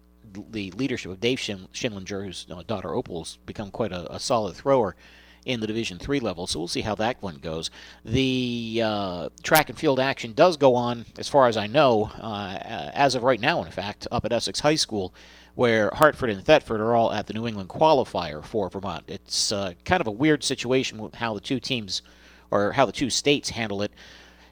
[0.49, 4.95] the leadership of Dave Schindlinger, whose uh, daughter Opal's become quite a, a solid thrower
[5.45, 6.47] in the Division Three level.
[6.47, 7.69] So we'll see how that one goes.
[8.05, 12.57] The uh, track and field action does go on, as far as I know, uh,
[12.93, 13.63] as of right now.
[13.63, 15.13] In fact, up at Essex High School,
[15.55, 19.03] where Hartford and Thetford are all at the New England qualifier for Vermont.
[19.07, 22.01] It's uh, kind of a weird situation with how the two teams
[22.49, 23.91] or how the two states handle it.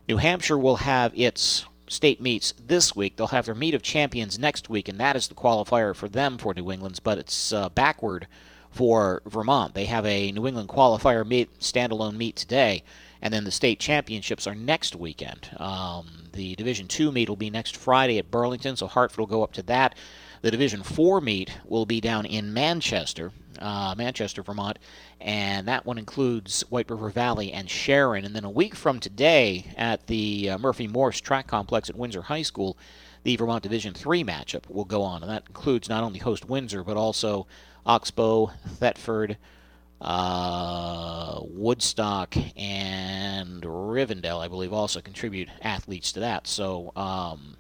[0.08, 3.16] New Hampshire will have its state meets this week.
[3.16, 6.38] They'll have their meet of champions next week, and that is the qualifier for them
[6.38, 8.28] for New England's, but it's uh, backward
[8.72, 9.74] for Vermont.
[9.74, 12.84] They have a New England qualifier meet, standalone meet today,
[13.22, 15.50] and then the state championships are next weekend.
[15.58, 19.44] Um, the Division Two meet will be next Friday at Burlington, so Hartford will go
[19.44, 19.96] up to that.
[20.42, 24.80] The Division Four meet will be down in Manchester, uh, Manchester, Vermont,
[25.20, 28.26] and that one includes White River Valley and Sharon.
[28.26, 32.24] And then a week from today at the uh, Murphy Morse Track Complex at Windsor
[32.24, 32.76] High School,
[33.24, 36.84] the Vermont Division Three matchup will go on, and that includes not only host Windsor
[36.84, 37.46] but also
[37.86, 39.38] Oxbow, Thetford,
[40.00, 46.48] uh, Woodstock, and Rivendell, I believe, also contribute athletes to that.
[46.48, 47.58] So, um,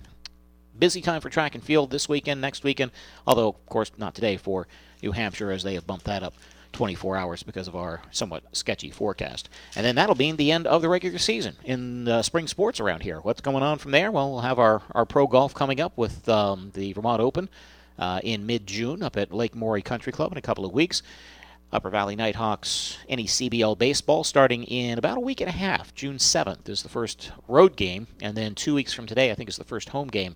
[0.77, 2.91] busy time for track and field this weekend, next weekend,
[3.27, 4.67] although, of course, not today for
[5.03, 6.33] New Hampshire as they have bumped that up
[6.73, 9.49] 24 hours because of our somewhat sketchy forecast.
[9.75, 13.03] And then that'll be the end of the regular season in uh, spring sports around
[13.03, 13.19] here.
[13.19, 14.11] What's going on from there?
[14.11, 17.49] Well, we'll have our, our pro golf coming up with um, the Vermont Open
[17.99, 21.01] uh, in mid June up at Lake Morey Country Club in a couple of weeks.
[21.73, 25.95] Upper Valley Nighthawks NECBL baseball starting in about a week and a half.
[25.95, 29.47] June 7th is the first road game, and then two weeks from today, I think,
[29.47, 30.35] is the first home game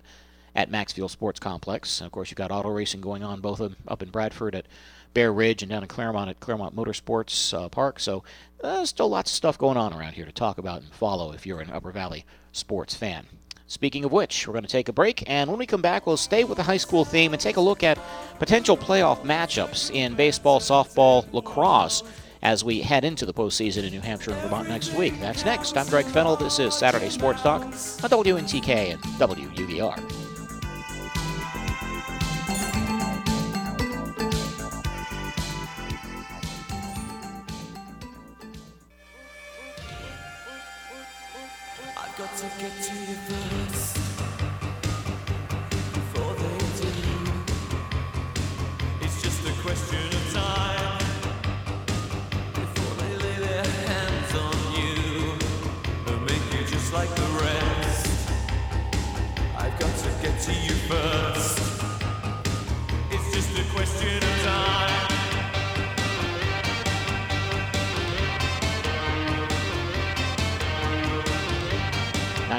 [0.54, 2.00] at Maxfield Sports Complex.
[2.00, 4.66] And of course, you've got auto racing going on both up in Bradford at
[5.12, 8.00] Bear Ridge and down in Claremont at Claremont Motorsports uh, Park.
[8.00, 8.24] So
[8.64, 11.46] uh, still lots of stuff going on around here to talk about and follow if
[11.46, 13.26] you're an Upper Valley sports fan.
[13.68, 16.16] Speaking of which, we're going to take a break, and when we come back, we'll
[16.16, 17.98] stay with the high school theme and take a look at
[18.38, 22.04] potential playoff matchups in baseball, softball, lacrosse
[22.42, 25.18] as we head into the postseason in New Hampshire and Vermont next week.
[25.20, 25.76] That's next.
[25.76, 26.36] I'm Greg Fennell.
[26.36, 30.25] This is Saturday Sports Talk on WNTK and WUVR.
[42.18, 44.35] Got to get to you first.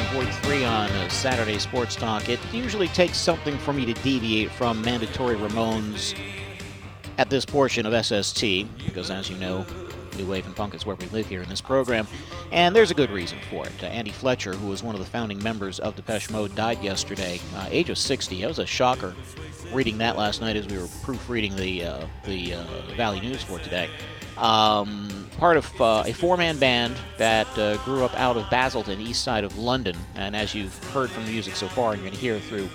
[0.07, 2.29] 7.43 on uh, Saturday Sports Talk.
[2.29, 6.17] It usually takes something for me to deviate from mandatory Ramones
[7.17, 8.41] at this portion of SST,
[8.85, 9.65] because as you know,
[10.15, 12.07] New Wave and Punk is where we live here in this program,
[12.53, 13.83] and there's a good reason for it.
[13.83, 17.41] Uh, Andy Fletcher, who was one of the founding members of Depeche Mode, died yesterday,
[17.55, 18.39] uh, age of 60.
[18.39, 19.13] That was a shocker
[19.73, 22.63] reading that last night as we were proofreading the, uh, the uh,
[22.95, 23.89] Valley News for today.
[24.37, 29.23] Um, part of uh, a four-man band that uh, grew up out of Basildon, east
[29.23, 32.15] side of London, and as you've heard from the music so far, and you're going
[32.15, 32.69] to hear through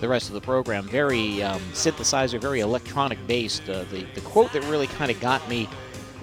[0.00, 3.66] the rest of the program, very um, synthesizer, very electronic based.
[3.66, 5.68] the the quote that really kind of got me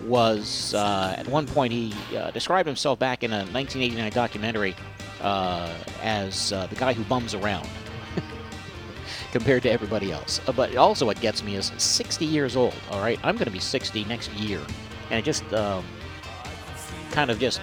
[0.05, 4.75] was uh, at one point he uh, described himself back in a 1989 documentary
[5.21, 7.67] uh, as uh, the guy who bums around
[9.31, 10.41] compared to everybody else.
[10.47, 12.75] Uh, but also, what gets me is 60 years old.
[12.91, 14.59] All right, I'm going to be 60 next year,
[15.09, 15.83] and it just um,
[17.11, 17.61] kind of just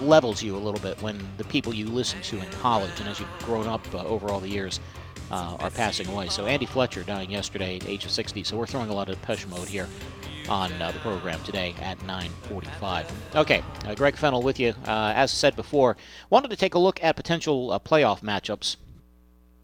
[0.00, 3.18] levels you a little bit when the people you listen to in college and as
[3.18, 4.80] you've grown up uh, over all the years.
[5.30, 6.28] are passing away.
[6.28, 8.44] So Andy Fletcher dying yesterday at age of 60.
[8.44, 9.88] So we're throwing a lot of Depeche Mode here
[10.48, 13.10] on uh, the program today at 9:45.
[13.34, 14.74] Okay, uh, Greg Fennell with you.
[14.86, 15.96] Uh, as said before,
[16.30, 18.76] wanted to take a look at potential uh, playoff matchups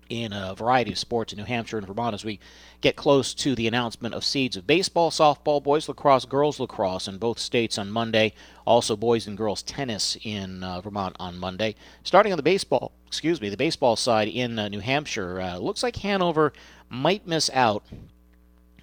[0.09, 2.39] in a variety of sports in New Hampshire and Vermont as we
[2.81, 7.19] get close to the announcement of seeds of baseball, softball, boys lacrosse, girls lacrosse in
[7.19, 8.35] both states on Monday.
[8.67, 11.75] Also, boys and girls tennis in uh, Vermont on Monday.
[12.05, 15.83] Starting on the baseball, excuse me, the baseball side in uh, New Hampshire, uh, looks
[15.83, 16.53] like Hanover
[16.89, 17.85] might miss out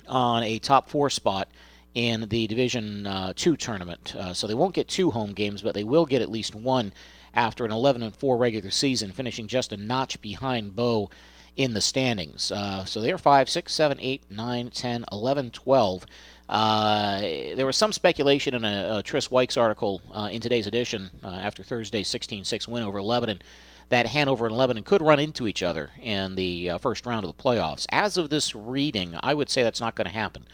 [0.07, 1.47] on a top four spot
[1.93, 4.15] in the Division uh, Two tournament.
[4.15, 6.93] Uh, so they won't get two home games, but they will get at least one
[7.33, 11.09] after an 11 and 4 regular season, finishing just a notch behind Bow
[11.55, 12.51] in the standings.
[12.51, 16.05] Uh, so they're 5, 6, 7, 8, 9, 10, 11, 12.
[16.47, 21.11] Uh, there was some speculation in a, a Tris Wykes article uh, in today's edition
[21.23, 23.39] uh, after Thursday's 16 6 win over Lebanon
[23.89, 27.35] that Hanover and Lebanon could run into each other in the uh, first round of
[27.35, 27.85] the playoffs.
[27.89, 30.45] As of this reading, I would say that's not going to happen.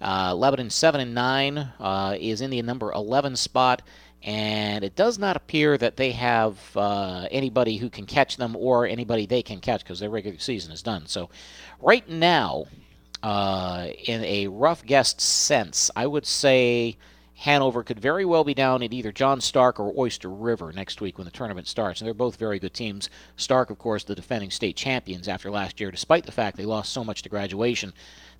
[0.00, 3.82] Uh, Lebanon 7 and 9 uh, is in the number 11 spot,
[4.22, 8.86] and it does not appear that they have uh, anybody who can catch them or
[8.86, 11.06] anybody they can catch because their regular season is done.
[11.06, 11.30] So,
[11.80, 12.64] right now,
[13.22, 16.96] uh, in a rough guessed sense, I would say
[17.36, 21.18] Hanover could very well be down at either John Stark or Oyster River next week
[21.18, 22.00] when the tournament starts.
[22.00, 23.10] And they're both very good teams.
[23.36, 26.92] Stark, of course, the defending state champions after last year, despite the fact they lost
[26.92, 27.92] so much to graduation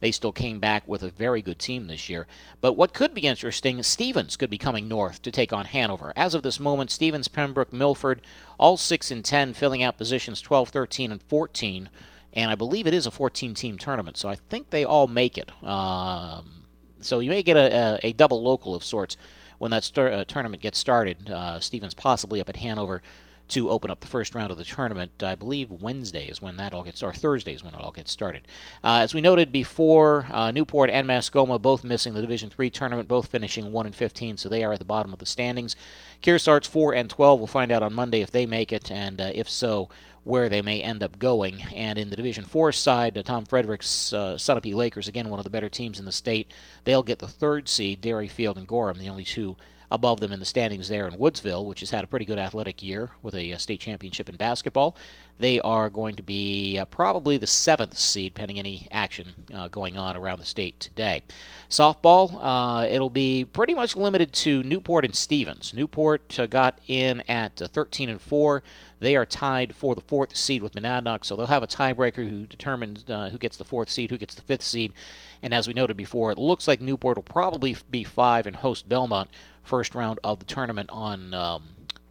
[0.04, 2.26] they still came back with a very good team this year.
[2.60, 6.12] But what could be interesting, Stevens could be coming north to take on Hanover.
[6.14, 8.20] As of this moment, Stevens, Pembroke, Milford,
[8.58, 11.88] all 6 and 10, filling out positions 12, 13, and 14.
[12.34, 15.38] And I believe it is a 14 team tournament, so I think they all make
[15.38, 15.50] it.
[15.64, 16.64] Um,
[17.00, 19.16] so you may get a, a, a, double local of sorts
[19.56, 21.30] when that uh, tournament gets started.
[21.30, 23.00] Uh, Stevens possibly up at Hanover
[23.48, 25.22] to open up the first round of the tournament.
[25.22, 28.10] I believe Wednesday is when that all gets, or Thursday is when it all gets
[28.10, 28.42] started.
[28.82, 33.08] Uh, as we noted before, uh, Newport and Mascoma both missing the Division Three tournament,
[33.08, 35.76] both finishing one and 15, so they are at the bottom of the standings.
[36.22, 37.38] Kearsarge four and 12.
[37.38, 39.88] We'll find out on Monday if they make it, and uh, if so,
[40.24, 41.62] where they may end up going.
[41.74, 45.44] And in the Division Four side, uh, Tom Frederick's uh, Sunapee Lakers, again one of
[45.44, 46.50] the better teams in the state,
[46.84, 48.00] they'll get the third seed.
[48.00, 49.56] Derryfield and Gorham, the only two
[49.90, 52.82] above them in the standings there in Woodsville, which has had a pretty good athletic
[52.82, 54.96] year with a, state championship in basketball.
[55.38, 59.96] They are going to be uh, probably the seventh seed, pending any action uh, going
[59.96, 61.22] on around the state today.
[61.68, 65.74] Softball, uh, it'll be pretty much limited to Newport and Stevens.
[65.74, 68.62] Newport uh, got in at uh, 13 and 4.
[69.00, 72.46] They are tied for the fourth seed with Monadnock, so they'll have a tiebreaker who
[72.46, 74.92] determines uh, who gets the fourth seed, who gets the fifth seed.
[75.42, 78.88] And as we noted before, it looks like Newport will probably be five and host
[78.88, 79.28] Belmont
[79.64, 81.62] first round of the tournament on um,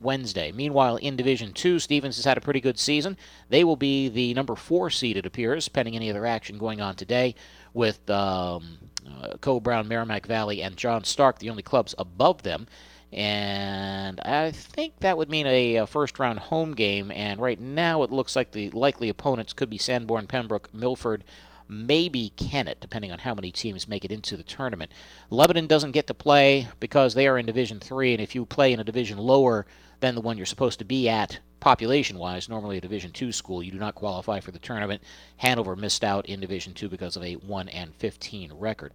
[0.04, 0.52] Wednesday.
[0.52, 3.18] Meanwhile, in Division 2, Stevens has had a pretty good season.
[3.50, 6.96] They will be the number four seed, it appears, pending any other action going on
[6.96, 7.36] today
[7.74, 8.78] with um,
[9.22, 12.68] uh, Brown, Merrimack Valley, and John Stark, the only clubs above them.
[13.12, 17.12] And I think that would mean a, a, first round home game.
[17.12, 21.24] And right now it looks like the likely opponents could be Sanborn, Pembroke, Milford,
[21.68, 24.92] maybe Kennett, depending on how many teams make it into the tournament.
[25.30, 28.74] Lebanon doesn't get to play because they are in Division 3, and if you play
[28.74, 29.66] in a division lower
[30.04, 33.64] than the one you're supposed to be at population wise, normally a Division two school,
[33.64, 35.02] you do not qualify for the tournament.
[35.38, 38.92] Hanover missed out in Division two because of a 1 and 15 record.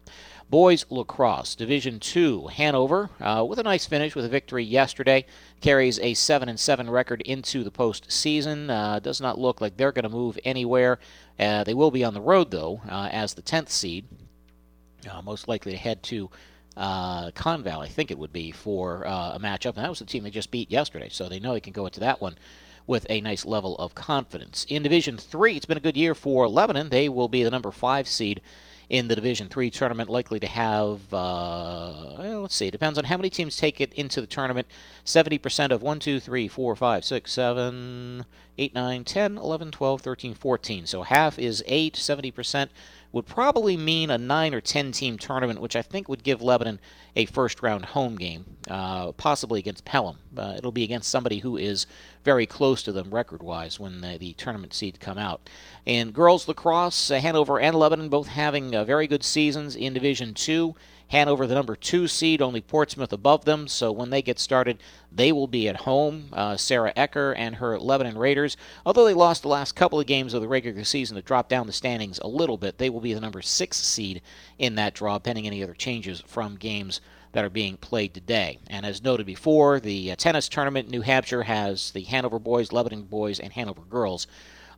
[0.50, 5.24] Boys lacrosse, Division two, Hanover, uh, with a nice finish with a victory yesterday,
[5.62, 8.68] carries a 7 and 7 record into the postseason.
[8.68, 10.98] Uh, does not look like they're going to move anywhere.
[11.40, 14.04] Uh, they will be on the road though, uh, as the 10th seed,
[15.10, 16.28] uh, most likely to head to
[16.76, 19.76] uh, Conval, I think it would be, for uh, a matchup.
[19.76, 21.86] And that was the team they just beat yesterday, so they know they can go
[21.86, 22.36] into that one
[22.86, 24.64] with a nice level of confidence.
[24.68, 26.88] In Division 3, it's been a good year for Lebanon.
[26.88, 28.40] They will be the number 5 seed
[28.88, 33.18] in the Division 3 tournament, likely to have, uh, well, let's see, depends on how
[33.18, 34.66] many teams take it into the tournament.
[35.04, 38.24] 70% of 1, 2, 3, 4, 5, 6, 7,
[38.56, 40.86] 8, 9, 10, 11, 12, 13, 14.
[40.86, 42.68] So half is 8, 70%
[43.10, 46.78] would probably mean a 9 or 10 team tournament, which I think would give Lebanon
[47.16, 50.18] a first round home game, uh, possibly against Pelham.
[50.36, 51.86] Uh, it'll be against somebody who is
[52.22, 55.48] very close to them record wise when the, the, tournament seeds come out.
[55.86, 60.34] And girls lacrosse, uh, Hanover and Lebanon both having uh, very good seasons in Division
[60.34, 60.74] 2.
[61.08, 63.66] Hanover, the number two seed, only Portsmouth above them.
[63.66, 64.78] So when they get started,
[65.10, 66.28] they will be at home.
[66.32, 70.34] Uh, Sarah Ecker and her Lebanon Raiders, although they lost the last couple of games
[70.34, 73.14] of the regular season to drop down the standings a little bit, they will be
[73.14, 74.20] the number six seed
[74.58, 77.00] in that draw, pending any other changes from games
[77.32, 78.58] that are being played today.
[78.68, 82.72] And as noted before, the uh, tennis tournament in New Hampshire has the Hanover boys,
[82.72, 84.26] Lebanon boys, and Hanover girls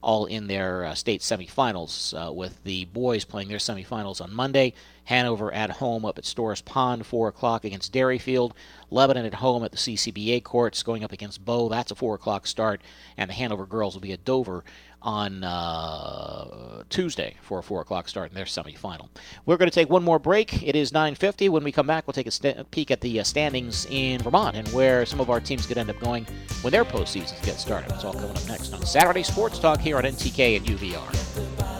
[0.03, 4.73] all in their uh, state semifinals, uh, with the boys playing their semifinals on Monday.
[5.05, 8.53] Hanover at home up at Storrs Pond, 4 o'clock against Derryfield.
[8.91, 11.69] Lebanon at home at the CCBA courts going up against Bow.
[11.69, 12.81] That's a 4 o'clock start.
[13.17, 14.65] And the Hanover girls will be at Dover
[15.03, 19.09] on uh, Tuesday for a 4 o'clock start in their semifinal.
[19.47, 20.63] We're going to take one more break.
[20.63, 21.49] It is 9.50.
[21.49, 24.57] When we come back, we'll take a st- peek at the uh, standings in Vermont
[24.57, 26.27] and where some of our teams could end up going
[26.63, 27.91] when their postseasons get started.
[27.93, 31.80] It's all coming up next on Saturday Sports Talk here on NTK and UVR.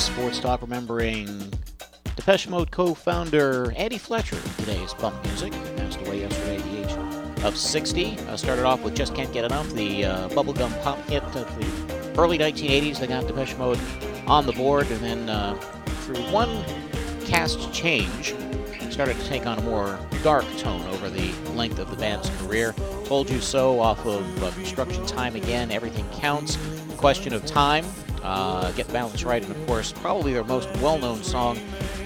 [0.00, 1.52] Talk remembering
[2.16, 5.52] Depeche Mode co-founder Andy Fletcher today's bump music.
[5.76, 8.16] Passed away yesterday at the age of 60.
[8.18, 12.18] Uh, started off with Just Can't Get Enough, the uh, bubblegum pop hit of the
[12.18, 12.98] early 1980s.
[12.98, 13.78] They got Depeche Mode
[14.26, 15.54] on the board, and then uh,
[16.04, 16.64] through one
[17.26, 18.34] cast change,
[18.88, 22.74] started to take on a more dark tone over the length of the band's career.
[23.04, 26.56] Told You So off of uh, Construction Time Again, Everything Counts,
[26.96, 27.84] Question of Time,
[28.22, 31.58] uh, Get Balance Right, and of course, probably their most well known song,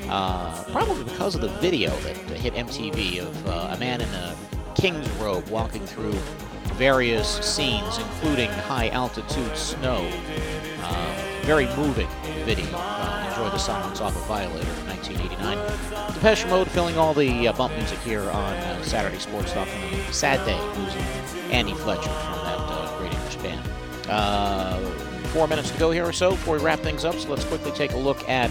[0.09, 4.37] uh, probably because of the video that hit MTV of uh, a man in a
[4.75, 6.15] king's robe walking through
[6.75, 10.11] various scenes, including high altitude snow.
[10.83, 12.09] Uh, very moving
[12.45, 12.67] video.
[12.75, 16.15] Uh, enjoy the silence off of Violator from 1989.
[16.15, 19.69] Depeche Mode filling all the uh, bump music here on Saturday Sports Talk.
[20.11, 21.03] Sad day losing
[21.53, 24.94] Andy Fletcher from that great English band
[25.35, 27.13] four minutes to go here or so before we wrap things up.
[27.17, 28.49] So let's quickly take a look at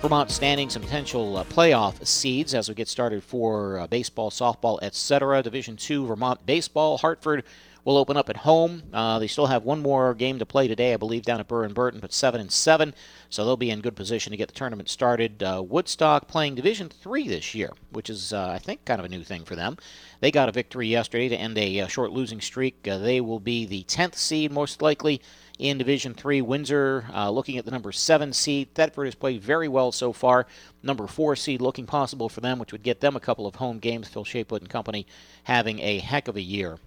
[0.00, 4.78] Vermont standings and potential uh, playoff seeds as we get started for uh, baseball, softball,
[4.80, 5.42] etc.
[5.42, 7.42] Division two, Vermont baseball, Hartford
[7.84, 8.82] will open up at home.
[8.92, 11.64] Uh, they still have one more game to play today, I believe, down at Burr
[11.64, 12.94] and Burton, but seven and seven,
[13.28, 15.42] so they'll be in good position to get the tournament started.
[15.42, 19.10] Uh, Woodstock playing Division Three this year, which is, uh, I think, kind of a
[19.10, 19.76] new thing for them.
[20.20, 22.88] They got a victory yesterday to end a uh, short losing streak.
[22.88, 25.20] Uh, they will be the 10th seed, most likely
[25.58, 26.40] in Division Three.
[26.40, 28.74] Windsor uh, looking at the number seven seed.
[28.74, 30.46] Thetford has played very well so far.
[30.82, 33.78] Number four seed looking possible for them, which would get them a couple of home
[33.78, 34.08] games.
[34.08, 35.06] Phil Shapewood and company
[35.44, 36.78] having a heck of a year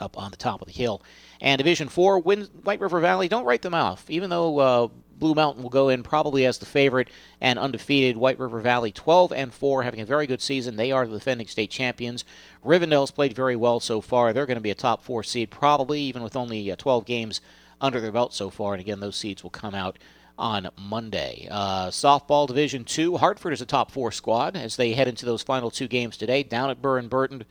[0.00, 1.02] up on the top of the hill.
[1.40, 3.28] And Division Four, White River Valley.
[3.28, 4.58] Don't write them off, even though.
[4.58, 4.88] Uh,
[5.20, 7.08] Blue Mountain will go in probably as the favorite
[7.42, 8.16] and undefeated.
[8.16, 10.76] White River Valley 12 and 4, having a very good season.
[10.76, 12.24] They are the defending state champions.
[12.64, 14.32] Rivendell's played very well so far.
[14.32, 17.42] They're going to be a top four seed, probably even with only uh, 12 games
[17.80, 18.72] under their belt so far.
[18.72, 19.98] And again, those seeds will come out
[20.38, 21.46] on Monday.
[21.50, 25.42] Uh, softball Division Two, Hartford is a top four squad as they head into those
[25.42, 26.42] final two games today.
[26.42, 27.44] Down at Burr and Burton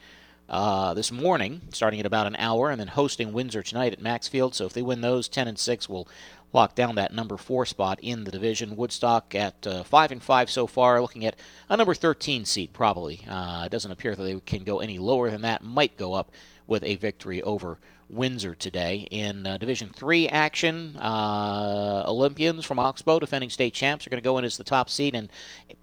[0.50, 4.56] uh, this morning, starting at about an hour, and then hosting Windsor tonight at Maxfield.
[4.56, 6.08] So if they win those, 10 and six will
[6.52, 8.76] lock down that number four spot in the division.
[8.76, 11.36] Woodstock at uh, five and five so far, looking at
[11.70, 13.22] a number 13 seed probably.
[13.30, 15.64] Uh, it doesn't appear that they can go any lower than that.
[15.64, 16.32] Might go up
[16.66, 17.78] with a victory over
[18.10, 19.08] Windsor today.
[19.12, 24.28] In uh, Division 3 action, uh, Olympians from Oxbow, defending state champs, are going to
[24.28, 25.30] go in as the top seed and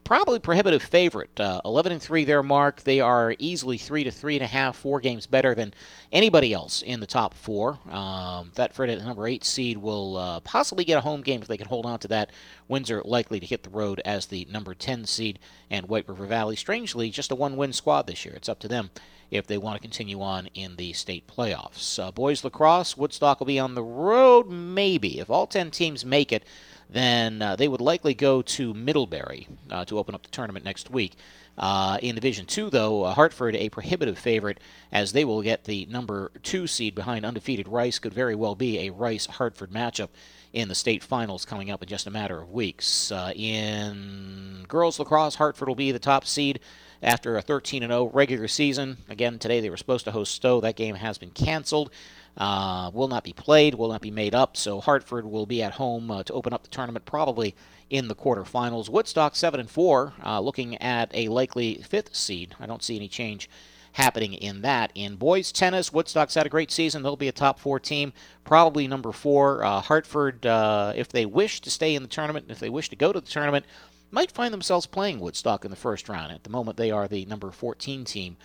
[0.07, 1.39] probably prohibitive favorite.
[1.39, 2.81] Uh, 11 and 3 their mark.
[2.83, 5.75] They are easily 3 to 3.5, four games better than
[6.13, 7.81] anybody else in the top four.
[7.91, 11.57] Um, Thetford at number 8 seed will uh, possibly get a home game if they
[11.57, 12.31] can hold on to that.
[12.69, 15.41] Windsor likely to hit the road as the number 10 seed,
[15.71, 18.35] and White River Valley, strangely, just a one win squad this year.
[18.37, 18.91] It's up to them
[19.33, 21.99] if they want to continue on in the state playoffs.
[21.99, 25.19] Uh, boys lacrosse, Woodstock will be on the road, maybe.
[25.19, 26.45] If all 10 teams make it,
[26.91, 30.91] then uh, they would likely go to Middlebury uh, to open up the tournament next
[30.91, 31.17] week.
[31.59, 34.61] Uh, in Division Two, though, uh, Hartford a prohibitive favorite
[34.93, 37.99] as they will get the number two seed behind undefeated Rice.
[37.99, 40.09] Could very well be a Rice Hartford matchup
[40.53, 43.11] in the state finals coming up in just a matter of weeks.
[43.11, 46.61] Uh, in girls lacrosse, Hartford will be the top seed
[47.03, 48.99] after a 13 0 regular season.
[49.09, 50.61] Again, today they were supposed to host Stowe.
[50.61, 51.91] That game has been canceled.
[52.37, 54.57] Uh, will not be played, will not be made up.
[54.57, 57.55] So Hartford will be at home uh, to open up the tournament, probably
[57.89, 58.91] in the quarterfinals.
[58.91, 62.55] Woodstock seven and four, uh, looking at a likely fifth seed.
[62.61, 63.49] I don't see any change
[63.97, 64.93] happening in that.
[64.95, 67.03] In boys tennis, Woodstock's had a great season.
[67.03, 68.13] They'll be a top four team,
[68.45, 69.65] probably number four.
[69.65, 72.97] Uh, Hartford, uh, if they wish to stay in the tournament, if they wish to
[72.97, 73.65] go to the tournament,
[74.11, 76.31] might find themselves playing Woodstock in the first round.
[76.33, 78.37] At the moment, they are the number 14 team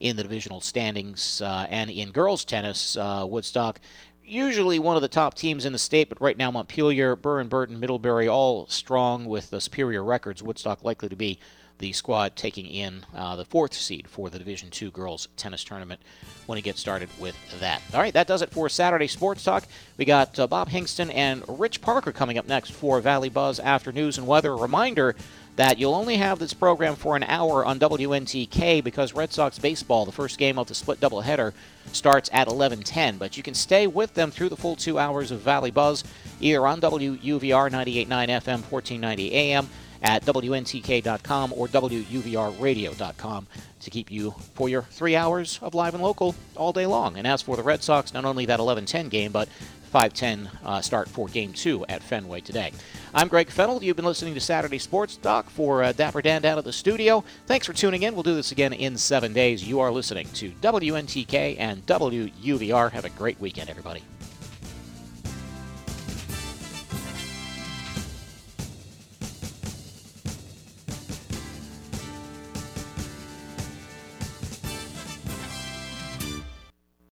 [0.00, 1.40] in the divisional standings.
[1.40, 3.80] Uh, and in girls tennis, uh, Woodstock,
[4.24, 7.50] usually one of the top teams in the state, but right now Montpelier, Burr and
[7.50, 10.42] Burton, Middlebury, all strong with the superior records.
[10.42, 11.38] Woodstock likely to be
[11.78, 16.00] the squad taking in uh, the fourth seed for the Division Two girls tennis tournament
[16.46, 17.80] when it gets started with that.
[17.94, 19.64] All right, that does it for Saturday Sports Talk.
[19.96, 23.92] We got uh, Bob Hingston and Rich Parker coming up next for Valley Buzz after
[23.92, 24.54] news and weather.
[24.54, 25.16] Reminder
[25.60, 30.06] that you'll only have this program for an hour on WNTK because Red Sox baseball,
[30.06, 31.52] the first game of the split doubleheader,
[31.92, 33.18] starts at 11:10.
[33.18, 36.02] But you can stay with them through the full two hours of Valley Buzz,
[36.40, 39.68] either on WUVR 98.9 FM, 1490 AM
[40.02, 43.46] at WNTK.com or WUVRradio.com
[43.80, 47.16] to keep you for your three hours of live and local all day long.
[47.16, 49.48] And as for the Red Sox, not only that 11:10 game, but
[49.92, 52.72] 5:10 uh, start for Game Two at Fenway today.
[53.12, 53.82] I'm Greg Fennell.
[53.82, 57.24] You've been listening to Saturday Sports Talk for uh, Dapper Dan down at the studio.
[57.46, 58.14] Thanks for tuning in.
[58.14, 59.66] We'll do this again in seven days.
[59.66, 62.92] You are listening to WNTK and WUVR.
[62.92, 64.02] Have a great weekend, everybody.